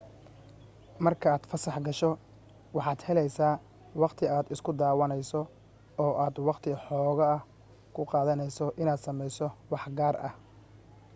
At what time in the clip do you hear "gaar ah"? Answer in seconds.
9.97-10.33